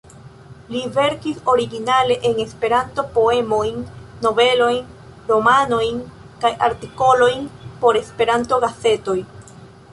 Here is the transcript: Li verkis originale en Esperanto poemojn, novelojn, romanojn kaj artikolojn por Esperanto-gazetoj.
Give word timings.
Li 0.75 0.79
verkis 0.93 1.41
originale 1.51 2.15
en 2.29 2.39
Esperanto 2.43 3.05
poemojn, 3.17 3.85
novelojn, 4.27 4.81
romanojn 5.29 6.03
kaj 6.47 6.55
artikolojn 6.71 7.49
por 7.85 8.01
Esperanto-gazetoj. 8.05 9.19